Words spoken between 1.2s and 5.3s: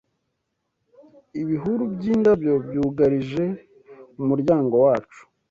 Ibihuru byindabyo byugarije umuryango wacu